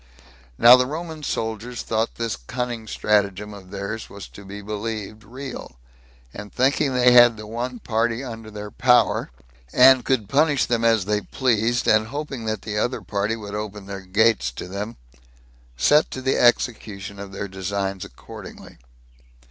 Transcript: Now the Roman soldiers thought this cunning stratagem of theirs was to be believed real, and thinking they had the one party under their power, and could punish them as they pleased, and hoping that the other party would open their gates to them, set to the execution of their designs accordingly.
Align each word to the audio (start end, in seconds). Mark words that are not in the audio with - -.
Now 0.57 0.77
the 0.77 0.87
Roman 0.87 1.21
soldiers 1.21 1.83
thought 1.83 2.15
this 2.15 2.35
cunning 2.35 2.87
stratagem 2.87 3.53
of 3.53 3.69
theirs 3.69 4.09
was 4.09 4.27
to 4.29 4.43
be 4.43 4.59
believed 4.63 5.23
real, 5.23 5.77
and 6.33 6.51
thinking 6.51 6.95
they 6.95 7.11
had 7.11 7.37
the 7.37 7.45
one 7.45 7.77
party 7.77 8.23
under 8.23 8.49
their 8.49 8.71
power, 8.71 9.29
and 9.71 10.03
could 10.03 10.27
punish 10.27 10.65
them 10.65 10.83
as 10.83 11.05
they 11.05 11.21
pleased, 11.21 11.87
and 11.87 12.07
hoping 12.07 12.45
that 12.45 12.63
the 12.63 12.79
other 12.79 13.01
party 13.03 13.35
would 13.35 13.53
open 13.53 13.85
their 13.85 14.01
gates 14.01 14.49
to 14.53 14.67
them, 14.67 14.97
set 15.77 16.09
to 16.09 16.21
the 16.23 16.35
execution 16.35 17.19
of 17.19 17.31
their 17.31 17.47
designs 17.47 18.03
accordingly. 18.03 18.79